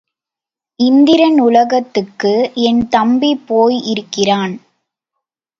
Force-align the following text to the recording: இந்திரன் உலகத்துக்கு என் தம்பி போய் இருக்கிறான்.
இந்திரன் 0.79 1.39
உலகத்துக்கு 1.39 2.33
என் 2.61 2.87
தம்பி 2.87 3.31
போய் 3.47 3.77
இருக்கிறான். 3.83 4.55